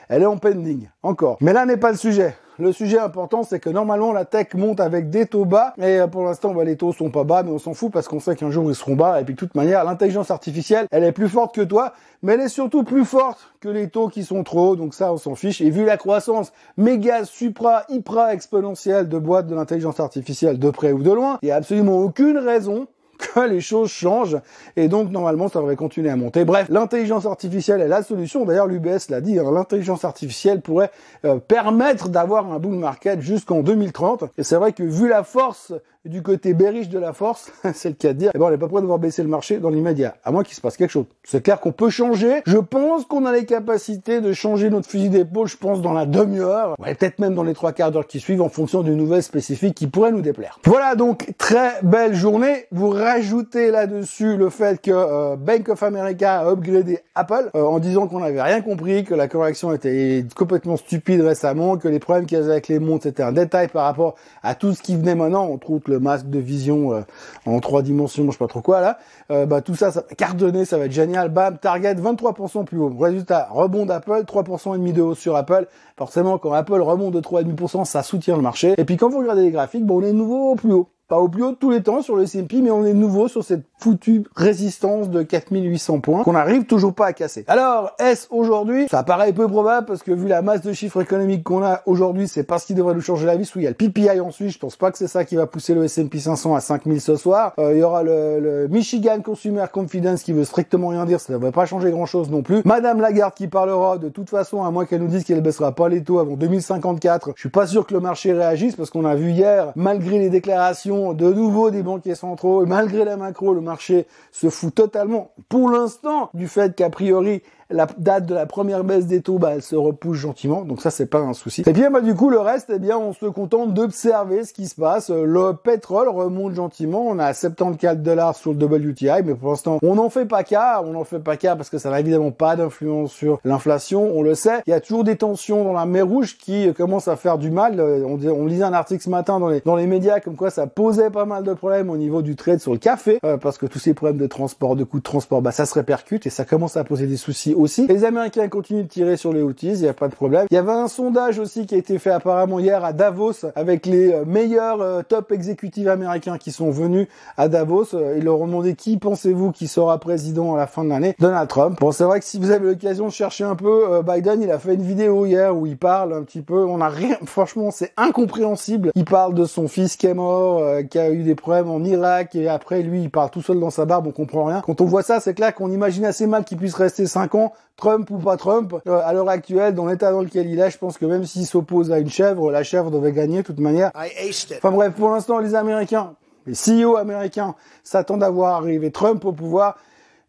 elle 0.09 0.23
est 0.23 0.27
en 0.27 0.39
pending. 0.39 0.89
Encore. 1.03 1.39
Mais 1.41 1.53
là 1.53 1.67
n'est 1.67 1.77
pas 1.77 1.91
le 1.91 1.97
sujet. 1.97 2.35
Le 2.61 2.73
sujet 2.73 2.99
important, 2.99 3.45
c'est 3.45 3.61
que 3.61 3.71
normalement 3.71 4.13
la 4.13 4.25
tech 4.25 4.55
monte 4.55 4.81
avec 4.81 5.11
des 5.11 5.27
taux 5.27 5.45
bas, 5.45 5.75
et 5.79 6.01
euh, 6.01 6.09
pour 6.09 6.25
l'instant, 6.25 6.53
bah, 6.53 6.65
les 6.65 6.77
taux 6.77 6.93
sont 6.93 7.09
pas 7.09 7.23
bas, 7.23 7.45
mais 7.45 7.53
on 7.53 7.59
s'en 7.61 7.73
fout 7.73 7.93
parce 7.93 8.09
qu'on 8.09 8.19
sait 8.19 8.35
qu'un 8.35 8.51
jour 8.51 8.69
ils 8.69 8.75
seront 8.75 8.97
bas. 8.97 9.21
Et 9.21 9.25
puis 9.25 9.35
de 9.35 9.39
toute 9.39 9.55
manière, 9.55 9.85
l'intelligence 9.85 10.33
artificielle, 10.33 10.89
elle 10.91 11.05
est 11.05 11.13
plus 11.13 11.29
forte 11.29 11.55
que 11.55 11.61
toi, 11.61 11.93
mais 12.23 12.33
elle 12.33 12.41
est 12.41 12.49
surtout 12.49 12.83
plus 12.83 13.05
forte 13.05 13.39
que 13.61 13.69
les 13.69 13.89
taux 13.89 14.09
qui 14.09 14.25
sont 14.25 14.43
trop 14.43 14.71
hauts. 14.71 14.77
Donc 14.77 14.95
ça, 14.95 15.13
on 15.13 15.19
s'en 15.19 15.37
fiche. 15.37 15.61
Et 15.61 15.71
vu 15.71 15.85
la 15.85 15.97
croissance 15.97 16.53
méga, 16.77 17.25
supra, 17.25 17.85
hyper 17.91 18.31
exponentielle 18.31 19.09
de 19.09 19.19
boîtes 19.19 19.47
de 19.47 19.55
l'intelligence 19.55 20.01
artificielle 20.01 20.59
de 20.59 20.71
près 20.71 20.91
ou 20.91 21.05
de 21.05 21.13
loin, 21.13 21.39
il 21.43 21.47
n'y 21.47 21.53
a 21.53 21.57
absolument 21.57 21.99
aucune 21.99 22.39
raison 22.39 22.89
que 23.19 23.41
les 23.41 23.61
choses 23.61 23.91
changent 23.91 24.39
et 24.77 24.89
donc 24.89 25.11
normalement 25.11 25.49
ça 25.49 25.59
devrait 25.59 25.77
continuer 25.77 26.11
à 26.11 26.17
monter. 26.17 26.45
Bref, 26.45 26.69
l'intelligence 26.71 27.27
artificielle 27.27 27.81
est 27.81 27.89
la 27.89 28.03
solution. 28.03 28.45
D'ailleurs, 28.45 28.67
l'UBS 28.67 29.11
l'a 29.11 29.21
dit, 29.21 29.39
hein, 29.39 29.51
l'intelligence 29.53 30.05
artificielle 30.05 30.61
pourrait 30.61 30.91
euh, 31.25 31.39
permettre 31.39 32.09
d'avoir 32.09 32.51
un 32.51 32.59
bull 32.59 32.77
market 32.77 33.21
jusqu'en 33.21 33.63
2030. 33.63 34.25
Et 34.39 34.43
c'est 34.43 34.57
vrai 34.57 34.73
que 34.73 34.83
vu 34.83 35.09
la 35.09 35.25
force 35.25 35.73
du 36.05 36.23
côté 36.23 36.55
bearish 36.55 36.89
de 36.89 36.99
la 36.99 37.13
force, 37.13 37.53
c'est 37.75 37.89
le 37.89 37.95
cas 37.95 38.13
de 38.13 38.19
dire, 38.19 38.31
eh 38.35 38.39
ben, 38.39 38.47
on 38.47 38.51
n'est 38.51 38.59
pas 38.59 38.69
prêt 38.69 38.81
de 38.81 38.87
voir 38.87 38.99
baisser 38.99 39.23
le 39.23 39.29
marché 39.29 39.59
dans 39.59 39.71
l'immédiat, 39.71 40.17
à 40.25 40.31
moins 40.31 40.45
qu'il 40.45 40.55
se 40.55 40.61
passe 40.61 40.77
quelque 40.77 40.91
chose. 40.91 41.07
C'est 41.25 41.43
clair 41.43 41.61
qu'on 41.61 41.73
peut 41.73 41.91
changer. 41.91 42.43
Je 42.47 42.59
pense 42.59 43.05
qu'on 43.05 43.27
a 43.27 43.33
les 43.33 43.45
capacités 43.45 44.21
de 44.21 44.33
changer 44.33 44.71
notre 44.71 44.89
fusil 44.89 45.11
d'épaule, 45.11 45.49
je 45.49 45.57
pense, 45.57 45.83
dans 45.83 45.93
la 45.93 46.07
demi-heure, 46.07 46.75
ouais, 46.79 46.95
peut-être 46.95 47.19
même 47.19 47.35
dans 47.35 47.43
les 47.43 47.55
trois 47.55 47.73
quarts 47.73 47.91
d'heure 47.91 48.07
qui 48.07 48.21
suivent, 48.21 48.43
en 48.43 48.49
fonction 48.49 48.83
d'une 48.83 48.97
nouvelle 48.97 49.23
spécifique 49.23 49.75
qui 49.75 49.87
pourrait 49.87 50.13
nous 50.13 50.23
déplaire. 50.23 50.59
Voilà 50.65 50.95
donc, 50.95 51.35
très 51.37 51.83
belle 51.83 52.15
journée. 52.15 52.67
Vous 52.71 52.91
rajoutez 52.91 53.71
là-dessus 53.71 54.37
le 54.37 54.51
fait 54.51 54.81
que 54.81 54.91
euh, 54.93 55.37
Bank 55.37 55.69
of 55.69 55.83
America 55.83 56.41
a 56.41 56.51
upgradé 56.51 57.01
Apple 57.15 57.51
euh, 57.55 57.63
en 57.63 57.81
disant 57.81 58.07
qu'on 58.07 58.21
n'avait 58.21 58.43
rien 58.43 58.61
compris, 58.61 59.05
que 59.05 59.15
la 59.15 59.29
correction 59.29 59.73
était 59.73 60.25
complètement 60.37 60.77
stupide 60.77 61.21
récemment, 61.21 61.77
que 61.77 61.89
les 61.89 61.99
problèmes 61.99 62.27
qu'il 62.27 62.39
y 62.39 62.41
avec 62.41 62.69
les 62.69 62.79
montres 62.79 63.07
étaient 63.07 63.23
un 63.23 63.33
détail 63.33 63.69
par 63.69 63.85
rapport 63.85 64.15
à 64.43 64.55
tout 64.55 64.73
ce 64.73 64.83
qui 64.83 64.97
venait 64.97 65.15
maintenant. 65.15 65.59
Le 65.89 66.01
masque 66.01 66.29
de 66.29 66.39
vision 66.39 66.93
euh, 66.93 67.01
en 67.47 67.61
trois 67.61 67.83
dimensions, 67.83 68.27
je 68.27 68.33
sais 68.33 68.39
pas 68.39 68.47
trop 68.47 68.61
quoi 68.61 68.81
là. 68.81 69.47
bah 69.47 69.61
tout 69.61 69.75
ça, 69.75 69.91
ça 69.91 70.01
va 70.01 70.15
cartonner, 70.15 70.65
ça 70.65 70.79
va 70.79 70.87
être 70.87 70.93
génial. 70.93 71.29
Bam, 71.29 71.59
target 71.59 71.95
23% 71.95 72.65
plus 72.65 72.79
haut. 72.79 72.93
Résultat, 72.99 73.49
rebond 73.51 73.87
d'Apple, 73.87 74.25
3% 74.27 74.75
et 74.75 74.79
demi 74.79 74.93
de 74.93 75.03
hausse 75.03 75.19
sur 75.19 75.37
Apple. 75.37 75.67
Forcément, 75.97 76.39
quand 76.39 76.53
Apple 76.53 76.81
remonte 76.81 77.15
de 77.15 77.21
3,5%, 77.21 77.85
ça 77.85 78.03
soutient 78.03 78.37
le 78.37 78.43
marché. 78.43 78.75
Et 78.79 78.85
puis 78.85 78.97
quand 78.97 79.09
vous 79.09 79.19
regardez 79.19 79.43
les 79.43 79.51
graphiques, 79.51 79.85
bon, 79.85 80.01
on 80.01 80.03
est 80.03 80.13
nouveau 80.13 80.53
au 80.53 80.55
plus 80.57 80.73
haut 80.73 80.89
pas 81.09 81.19
au 81.19 81.29
plus 81.29 81.43
haut 81.43 81.53
tous 81.53 81.71
les 81.71 81.83
temps 81.83 82.03
sur 82.03 82.17
le 82.17 82.25
S&P, 82.25 82.61
mais 82.61 82.71
on 82.71 82.85
est 82.85 82.93
nouveau 82.93 83.29
sur 83.29 83.43
cette 83.43 83.65
foutue 83.79 84.25
résistance 84.35 85.09
de 85.09 85.23
4800 85.23 86.01
points 86.01 86.25
qu'on 86.25 86.33
n'arrive 86.33 86.65
toujours 86.65 86.95
pas 86.95 87.07
à 87.07 87.13
casser. 87.13 87.45
Alors, 87.49 87.93
est-ce 87.99 88.27
aujourd'hui? 88.31 88.89
Ça 88.91 89.03
paraît 89.03 89.33
peu 89.33 89.47
probable 89.47 89.87
parce 89.87 90.03
que 90.03 90.13
vu 90.13 90.29
la 90.29 90.43
masse 90.43 90.63
de 90.63 90.73
chiffres 90.73 91.01
économiques 91.01 91.45
qu'on 91.45 91.63
a 91.63 91.83
aujourd'hui, 91.87 92.29
c'est 92.29 92.43
pas 92.43 92.59
ce 92.59 92.67
qui 92.67 92.75
devrait 92.75 92.95
nous 92.95 93.01
changer 93.01 93.27
la 93.27 93.37
vie. 93.37 93.49
Oui, 93.55 93.63
il 93.63 93.65
y 93.65 93.67
a 93.67 93.71
le 93.71 93.77
PPI 93.77 94.21
ensuite, 94.21 94.51
je 94.51 94.59
pense 94.59 94.77
pas 94.77 94.91
que 94.91 94.99
c'est 94.99 95.07
ça 95.07 95.25
qui 95.25 95.37
va 95.37 95.47
pousser 95.47 95.75
le 95.75 95.85
S&P 95.85 96.19
500 96.19 96.55
à 96.55 96.61
5000 96.61 97.01
ce 97.01 97.17
soir. 97.17 97.53
Euh, 97.59 97.73
il 97.73 97.79
y 97.79 97.83
aura 97.83 98.03
le, 98.03 98.67
Michigan 98.69 99.21
Consumer 99.25 99.65
Confidence 99.73 100.23
qui 100.23 100.33
veut 100.33 100.45
strictement 100.45 100.89
rien 100.89 101.05
dire, 101.07 101.21
ça 101.21 101.33
devrait 101.33 101.53
pas 101.53 101.67
changer 101.67 101.91
grand-chose 101.91 102.31
non 102.31 102.43
plus. 102.43 102.63
Madame 102.65 103.01
Lagarde 103.01 103.35
qui 103.35 103.49
parlera 103.49 103.99
de 103.99 104.09
toute 104.09 104.29
façon, 104.29 104.65
à 104.65 104.71
moins 104.71 104.85
qu'elle 104.85 105.03
nous 105.03 105.09
dise 105.09 105.25
qu'elle 105.25 105.41
baissera 105.41 105.73
pas 105.73 105.89
les 105.89 106.03
taux 106.03 106.19
avant 106.19 106.35
2054. 106.35 107.33
Je 107.35 107.41
suis 107.41 107.49
pas 107.49 107.67
sûr 107.67 107.87
que 107.87 107.95
le 107.95 108.01
marché 108.01 108.33
réagisse 108.33 108.77
parce 108.77 108.91
qu'on 108.91 109.05
a 109.05 109.15
vu 109.15 109.31
hier, 109.31 109.73
malgré 109.77 110.19
les 110.19 110.31
déclarations 110.31 111.13
de 111.13 111.33
nouveau 111.33 111.71
des 111.71 111.83
banquiers 111.83 112.15
centraux, 112.15 112.67
malgré 112.67 113.05
la 113.05 113.17
macro, 113.17 113.55
le 113.55 113.61
marché 113.69 114.07
se 114.33 114.51
fout 114.51 114.75
totalement, 114.75 115.31
pour 115.49 115.71
l'instant, 115.71 116.31
du 116.35 116.49
fait 116.49 116.75
qu'a 116.75 116.91
priori, 116.91 117.43
la 117.71 117.87
date 117.99 118.27
de 118.27 118.35
la 118.35 118.47
première 118.47 118.85
baisse 118.85 119.07
des 119.07 119.21
taux, 119.21 119.39
bah, 119.39 119.53
elle 119.55 119.63
se 119.63 119.77
repousse 119.77 120.17
gentiment. 120.17 120.63
Donc 120.63 120.81
ça, 120.81 120.91
c'est 120.91 121.07
pas 121.07 121.19
un 121.19 121.35
souci. 121.35 121.63
Et 121.67 121.73
puis, 121.73 121.85
bah, 121.91 122.01
du 122.01 122.15
coup, 122.15 122.31
le 122.31 122.39
reste, 122.39 122.71
eh 122.75 122.79
bien, 122.79 122.99
on 122.99 123.13
se 123.13 123.27
contente 123.27 123.75
d'observer 123.75 124.45
ce 124.45 124.53
qui 124.53 124.67
se 124.67 124.75
passe. 124.75 125.11
Le 125.11 125.53
pétrole 125.53 126.09
remonte 126.09 126.55
gentiment. 126.55 127.07
On 127.07 127.19
a 127.19 127.33
74 127.35 127.99
dollars 127.99 128.37
sur 128.37 128.53
le 128.53 128.65
WTI, 128.65 129.23
mais 129.25 129.35
pour 129.35 129.51
l'instant, 129.51 129.79
on 129.83 129.95
n'en 129.97 130.11
fait 130.11 130.27
pas 130.27 130.45
cas. 130.45 130.83
On 130.85 130.93
n'en 130.93 131.05
fait 131.05 131.19
pas 131.19 131.37
cas 131.37 131.57
parce 131.57 131.71
que 131.71 131.79
ça 131.79 131.91
n'a 131.91 132.01
évidemment 132.01 132.31
pas 132.31 132.57
d'influence 132.57 133.13
sur 133.13 133.41
l'inflation. 133.45 134.11
On 134.15 134.23
le 134.23 134.35
sait. 134.35 134.63
Il 134.67 134.71
y 134.71 134.75
a 134.75 134.81
toujours 134.81 135.05
des 135.05 135.17
tensions 135.17 135.65
dans 135.65 135.73
la 135.73 135.87
mer 135.87 136.07
Rouge 136.07 136.39
qui 136.39 136.73
commencent 136.75 137.09
à 137.09 137.17
faire 137.17 137.39
du 137.39 137.51
mal. 137.51 137.81
On, 137.81 138.19
on 138.27 138.47
lisait 138.47 138.65
un 138.65 138.73
article 138.73 139.03
ce 139.03 139.11
matin 139.11 139.39
dans 139.41 139.49
les, 139.49 139.61
dans 139.61 139.77
les 139.77 139.87
médias 139.87 140.21
comme 140.21 140.37
quoi 140.37 140.51
ça 140.51 140.67
posait 140.67 141.11
pas 141.11 141.25
mal 141.25 141.45
de 141.45 141.53
problèmes 141.53 141.91
au 141.91 141.97
niveau 141.97 142.23
du 142.23 142.37
trade 142.37 142.61
sur 142.61 142.73
le 142.73 142.79
café, 142.79 143.19
euh, 143.25 143.37
parce 143.37 143.59
que 143.59 143.67
tous 143.67 143.79
ces 143.79 143.95
problèmes 143.95 144.19
de 144.19 144.27
transport, 144.27 144.77
de 144.77 144.85
coûts 144.85 144.99
de 144.99 145.03
transport, 145.05 145.43
bah, 145.43 145.53
ça 145.53 145.67
se 145.67 145.75
répercute 145.75 146.27
et 146.27 146.31
ça 146.31 146.45
commence 146.45 146.77
à 146.77 146.85
poser 146.85 147.07
des 147.07 147.17
soucis 147.17 147.55
aussi. 147.59 147.87
Les 147.87 148.05
Américains 148.05 148.49
continuent 148.49 148.85
de 148.85 148.89
tirer 148.89 149.17
sur 149.17 149.33
les 149.33 149.43
outils, 149.43 149.73
il 149.73 149.81
n'y 149.81 149.89
a 149.89 149.95
pas 149.95 150.09
de 150.09 150.15
problème. 150.15 150.47
Il 150.51 150.55
y 150.55 150.59
avait 150.59 150.73
un 150.73 150.89
sondage 150.89 151.39
aussi 151.39 151.67
qui 151.67 151.75
a 151.75 151.79
été 151.79 151.99
fait 151.99 152.11
apparemment 152.11 152.59
hier 152.59 152.85
à 152.85 152.93
Davos 152.93 153.47
avec 153.55 153.87
les 153.87 154.13
euh, 154.13 154.25
meilleurs 154.25 154.81
euh, 154.81 155.03
top 155.07 155.33
exécutifs 155.33 155.89
américains 155.89 156.39
qui 156.39 156.53
sont 156.53 156.71
venus 156.71 157.09
à 157.37 157.49
Davos. 157.49 157.87
Ils 158.17 158.25
leur 158.25 158.41
ont 158.41 158.47
demandé 158.47 158.75
qui 158.75 158.97
pensez-vous 158.97 159.53
qui 159.53 159.67
sera 159.67 159.99
président 159.99 160.55
à 160.55 160.59
la 160.59 160.67
fin 160.67 160.85
de 160.85 160.89
l'année 160.89 161.15
Donald 161.19 161.49
Trump. 161.49 161.79
Bon, 161.81 161.93
c'est 161.93 162.05
vrai 162.05 162.21
que 162.21 162.25
si 162.25 162.39
vous 162.39 162.51
avez 162.51 162.69
l'occasion 162.69 163.07
de 163.07 163.13
chercher 163.13 163.45
un 163.45 163.57
peu, 163.57 164.03
Biden, 164.03 164.43
il 164.43 164.51
a 164.51 164.59
fait 164.59 164.75
une 164.75 164.83
vidéo 164.83 165.27
hier 165.27 165.57
où 165.57 165.67
il 165.67 165.77
parle 165.77 166.13
un 166.13 166.23
petit 166.23 166.43
peu. 166.43 166.65
On 166.65 166.81
a 166.81 166.89
rien, 166.89 167.17
franchement, 167.25 167.71
c'est 167.71 167.93
incompréhensible. 167.97 168.91
Il 168.95 169.05
parle 169.05 169.35
de 169.35 169.45
son 169.45 169.69
fils 169.69 169.97
qui 169.97 170.07
est 170.07 170.15
mort, 170.15 170.63
qui 170.91 170.99
a 170.99 171.11
eu 171.11 171.23
des 171.23 171.35
problèmes 171.35 171.71
en 171.71 171.83
Irak 171.83 172.35
et 172.35 172.49
après 172.49 172.83
lui 172.83 173.03
il 173.03 173.11
parle 173.11 173.31
tout 173.31 173.43
seul 173.43 173.61
dans 173.61 173.71
sa 173.71 173.85
barbe, 173.85 174.07
on 174.07 174.13
comprend 174.13 174.45
rien. 174.45 174.63
Quand 174.65 174.81
on 174.81 174.85
voit 174.85 175.03
ça, 175.03 175.21
c'est 175.21 175.35
clair 175.35 175.55
qu'on 175.55 175.71
imagine 175.71 176.05
assez 176.05 176.27
mal 176.27 176.45
qu'il 176.45 176.59
puisse 176.59 176.75
rester 176.75 177.07
5 177.07 177.35
ans, 177.35 177.48
Trump 177.77 178.11
ou 178.11 178.19
pas 178.19 178.37
Trump. 178.37 178.75
Euh, 178.87 179.01
à 179.05 179.13
l'heure 179.13 179.29
actuelle, 179.29 179.75
dans 179.75 179.87
l'état 179.87 180.11
dans 180.13 180.23
lequel 180.23 180.49
il 180.49 180.59
est, 180.59 180.71
je 180.71 180.79
pense 180.79 180.99
que 180.99 181.07
même 181.07 181.25
s'il 181.25 181.47
s'oppose 181.47 181.93
à 181.93 181.99
une 181.99 182.11
chèvre, 182.11 182.51
la 182.51 182.63
chèvre 182.63 182.91
devait 182.91 183.13
gagner 183.13 183.39
de 183.39 183.47
toute 183.47 183.61
manière. 183.61 183.91
Enfin 183.95 184.71
bref, 184.71 184.93
pour 184.95 185.11
l'instant 185.11 185.39
les 185.39 185.55
Américains, 185.55 186.15
les 186.47 186.55
CEO 186.55 186.97
américains 186.97 187.55
s'attendent 187.85 188.23
à 188.23 188.31
voir 188.31 188.57
arriver 188.57 188.91
Trump 188.91 189.25
au 189.25 189.33
pouvoir 189.33 189.77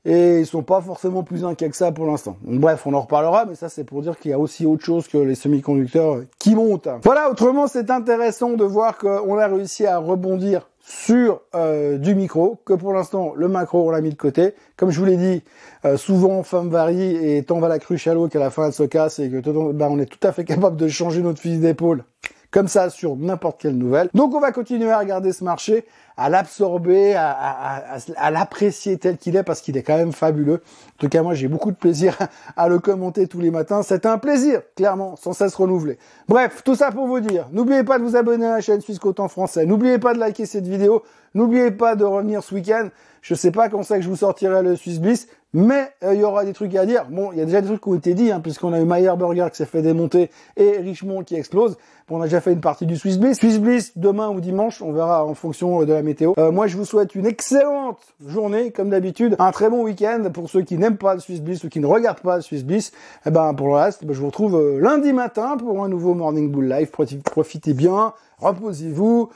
et 0.06 0.40
ils 0.40 0.46
sont 0.46 0.64
pas 0.64 0.82
forcément 0.82 1.24
plus 1.24 1.44
inquiets 1.44 1.70
que 1.70 1.76
ça 1.76 1.92
pour 1.92 2.06
l'instant. 2.06 2.38
Bref, 2.42 2.86
on 2.86 2.94
en 2.94 3.02
reparlera, 3.02 3.46
mais 3.46 3.56
ça 3.56 3.70
c'est 3.70 3.84
pour 3.84 4.02
dire 4.02 4.18
qu'il 4.18 4.32
y 4.32 4.34
a 4.34 4.40
aussi 4.40 4.66
autre 4.66 4.84
chose 4.84 5.08
que 5.08 5.18
les 5.18 5.36
semi-conducteurs 5.36 6.22
qui 6.38 6.56
montent. 6.56 6.88
Voilà, 7.04 7.30
autrement 7.30 7.68
c'est 7.68 7.90
intéressant 7.92 8.52
de 8.52 8.64
voir 8.64 8.98
qu'on 8.98 9.38
a 9.38 9.48
réussi 9.48 9.86
à 9.86 9.98
rebondir 9.98 10.70
sur 10.90 11.42
euh, 11.54 12.00
du 12.00 12.16
micro, 12.16 12.58
que 12.66 12.74
pour 12.74 12.94
l'instant 12.94 13.34
le 13.36 13.48
macro 13.48 13.88
on 13.88 13.92
l'a 13.92 14.02
mis 14.02 14.10
de 14.10 14.16
côté. 14.16 14.56
Comme 14.76 14.90
je 14.90 15.00
vous 15.00 15.06
l'ai 15.06 15.18
dit, 15.18 15.44
euh, 15.86 15.98
souvent 15.98 16.42
femme 16.42 16.70
varie 16.70 17.16
et 17.16 17.44
tant 17.44 17.60
va 17.60 17.68
la 17.68 17.78
cruche 17.78 18.08
à 18.08 18.16
l'eau 18.16 18.28
qu'à 18.28 18.40
la 18.40 18.50
fin 18.50 18.66
elle 18.66 18.74
se 18.74 18.82
casse 18.82 19.20
et 19.20 19.30
que 19.30 19.72
bah, 19.72 19.88
on 19.92 20.00
est 20.00 20.08
tout 20.08 20.28
à 20.28 20.32
fait 20.32 20.46
capable 20.46 20.78
de 20.78 20.88
changer 20.88 21.22
notre 21.22 21.40
fusil 21.40 21.60
d'épaule 21.60 22.06
comme 22.50 22.68
ça 22.68 22.90
sur 22.90 23.16
n'importe 23.16 23.62
quelle 23.62 23.78
nouvelle. 23.78 24.10
Donc 24.16 24.34
on 24.34 24.40
va 24.40 24.52
continuer 24.52 24.90
à 24.90 24.98
regarder 24.98 25.32
ce 25.32 25.44
marché, 25.44 25.86
à 26.20 26.30
l'absorber, 26.30 27.16
à, 27.16 27.32
à, 27.32 27.98
à, 28.18 28.32
l'apprécier 28.32 28.98
tel 28.98 29.18
qu'il 29.18 29.38
est 29.38 29.44
parce 29.44 29.62
qu'il 29.62 29.78
est 29.78 29.84
quand 29.84 29.98
même 29.98 30.12
fabuleux. 30.12 30.62
En 30.96 31.00
tout 31.00 31.08
cas 31.08 31.24
moi 31.24 31.34
j'ai 31.34 31.48
beaucoup 31.48 31.72
de 31.72 31.78
plaisir 31.78 32.18
à 32.58 32.68
le 32.68 32.80
commenter 32.80 33.28
tous 33.28 33.40
les 33.40 33.52
matins. 33.52 33.84
C'est 33.84 34.06
un 34.06 34.18
plaisir, 34.18 34.62
clairement, 34.76 35.16
sans 35.16 35.32
cesse 35.32 35.56
renouvelé. 35.56 35.98
Bref, 36.28 36.62
tout 36.66 36.76
ça 36.76 36.92
pour 36.92 37.08
vous 37.08 37.22
dire, 37.22 37.48
n'oubliez 37.54 37.84
pas 37.84 38.00
de 38.00 38.04
vous 38.04 38.18
abonner 38.18 38.46
à 38.46 38.56
la 38.56 38.62
chaîne 38.62 38.82
Suisse 38.82 39.00
Côte 39.00 39.20
français, 39.30 39.66
n'oubliez 39.66 39.98
pas 39.98 40.14
de 40.14 40.20
liker 40.20 40.46
cette 40.46 40.68
vidéo, 40.68 41.04
n'oubliez 41.34 41.72
pas 41.72 41.96
de 41.96 42.04
revenir 42.04 42.44
ce 42.44 42.54
week-end. 42.54 42.90
Je 43.22 43.36
sais 43.36 43.52
pas 43.52 43.70
quand 43.70 43.84
c'est 43.84 43.98
que 43.98 44.02
je 44.02 44.10
vous 44.10 44.16
sortirai 44.16 44.64
le 44.64 44.76
Swiss 44.76 45.00
Bliss, 45.00 45.28
mais 45.54 45.92
euh, 46.04 46.14
il 46.14 46.22
y 46.22 46.24
aura 46.24 46.46
des 46.46 46.54
trucs 46.54 46.76
à 46.76 46.86
dire. 46.86 47.06
Bon, 47.10 47.32
il 47.32 47.40
y 47.40 47.42
a 47.42 47.46
déjà 47.46 47.62
des 47.62 47.68
trucs 47.68 47.82
qui 47.82 47.90
ont 47.90 47.96
été 47.96 48.14
dit, 48.14 48.32
hein, 48.32 48.40
puisqu'on 48.40 48.72
a 48.72 48.80
eu 48.80 48.86
Mayer 48.86 49.14
Burger 49.18 49.48
qui 49.52 49.58
s'est 49.58 49.66
fait 49.66 49.82
démonter 49.82 50.30
et 50.56 50.78
Richmond 50.78 51.24
qui 51.24 51.36
explose. 51.36 51.78
Bon, 52.08 52.18
on 52.18 52.22
a 52.22 52.26
déjà 52.26 52.40
fait 52.40 52.54
une 52.54 52.62
partie 52.62 52.86
du 52.86 52.98
Swiss 52.98 53.18
Bliss. 53.18 53.40
Swiss 53.40 53.60
Bliss 53.60 53.98
demain 53.98 54.30
ou 54.30 54.42
dimanche, 54.42 54.82
on 54.82 54.94
verra 54.94 55.26
en 55.26 55.34
fonction 55.34 55.82
euh, 55.82 55.86
de 55.86 55.94
la 55.94 56.02
Euh, 56.38 56.52
moi, 56.52 56.68
je 56.68 56.78
vous 56.78 56.86
souhaite 56.86 57.16
une 57.16 57.26
excellente 57.26 58.00
journée, 58.26 58.72
comme 58.72 58.90
d'habitude, 58.90 59.36
un 59.40 59.52
très 59.52 59.70
bon 59.70 59.84
week-end 59.84 60.30
pour 60.34 60.50
ceux 60.50 60.62
qui 60.62 60.78
n'aiment 60.78 60.98
pas 60.98 61.14
le 61.14 61.20
Swiss 61.20 61.42
Bliss 61.42 61.64
ou 61.64 61.70
qui 61.70 61.80
ne 61.80 61.86
regardent 61.86 62.22
pas 62.22 62.38
le 62.38 62.42
Swiss 62.42 62.64
Bliss. 62.64 62.90
Et 62.90 63.28
eh 63.28 63.32
ben, 63.32 63.54
pour 63.54 63.68
le 63.68 63.76
reste, 63.76 64.06
ben, 64.06 64.14
je 64.14 64.20
vous 64.20 64.28
retrouve 64.28 64.80
lundi 64.80 65.14
matin 65.14 65.58
pour 65.58 65.84
un 65.84 65.90
nouveau 65.90 66.14
Morning 66.14 66.52
Bull 66.52 66.68
Live. 66.68 66.92
Profitez 67.24 67.74
bien, 67.74 68.14
reposez-vous. 68.38 69.30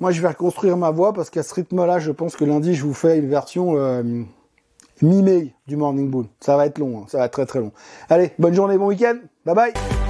Moi, 0.00 0.10
je 0.10 0.20
vais 0.20 0.28
reconstruire 0.28 0.76
ma 0.76 0.90
voix 0.90 1.12
parce 1.12 1.30
qu'à 1.30 1.42
ce 1.42 1.54
rythme-là, 1.54 1.98
je 1.98 2.10
pense 2.10 2.36
que 2.36 2.44
lundi, 2.44 2.74
je 2.74 2.84
vous 2.84 2.94
fais 2.94 3.18
une 3.18 3.28
version 3.28 3.76
mi-mai 5.02 5.54
du 5.66 5.76
Morning 5.76 6.08
Bull. 6.08 6.26
Ça 6.40 6.56
va 6.56 6.66
être 6.66 6.78
long, 6.78 6.98
hein. 6.98 7.04
ça 7.08 7.18
va 7.18 7.26
être 7.26 7.32
très 7.32 7.46
très 7.46 7.60
long. 7.60 7.72
Allez, 8.08 8.30
bonne 8.38 8.54
journée, 8.54 8.78
bon 8.78 8.86
week-end. 8.86 9.16
Bye 9.44 9.54
bye 9.54 10.01